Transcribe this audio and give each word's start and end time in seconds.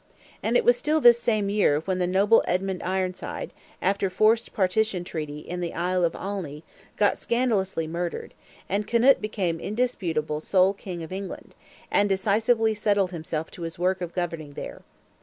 And 0.41 0.57
it 0.57 0.65
was 0.65 0.77
still 0.77 0.99
this 0.99 1.19
same 1.19 1.47
year 1.51 1.81
when 1.81 1.99
the 1.99 2.07
noble 2.07 2.43
Edmund 2.47 2.81
Ironside, 2.81 3.53
after 3.83 4.09
forced 4.09 4.51
partition 4.51 5.03
treaty 5.03 5.41
"in 5.41 5.61
the 5.61 5.75
Isle 5.75 6.03
of 6.03 6.13
Alney," 6.15 6.63
got 6.97 7.19
scandalously 7.19 7.85
murdered, 7.85 8.33
and 8.67 8.87
Knut 8.87 9.21
became 9.21 9.59
indisputable 9.59 10.41
sole 10.41 10.73
King 10.73 11.03
of 11.03 11.11
England, 11.11 11.53
and 11.91 12.09
decisively 12.09 12.73
settled 12.73 13.11
himself 13.11 13.51
to 13.51 13.61
his 13.61 13.77
work 13.77 14.01
of 14.01 14.15
governing 14.15 14.53
there. 14.53 14.81